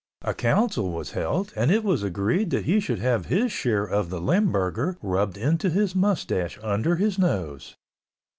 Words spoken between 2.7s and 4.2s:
should have his share of the